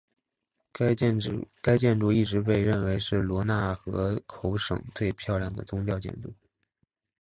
[0.73, 1.19] 该建
[1.99, 6.33] 筑一直被认为是罗讷河口省最漂亮的宗教建筑。